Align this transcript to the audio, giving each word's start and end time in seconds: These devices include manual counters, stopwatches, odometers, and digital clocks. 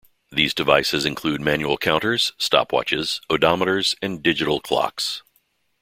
These 0.31 0.55
devices 0.55 1.05
include 1.05 1.41
manual 1.41 1.77
counters, 1.77 2.33
stopwatches, 2.39 3.21
odometers, 3.29 3.93
and 4.01 4.23
digital 4.23 4.59
clocks. 4.59 5.21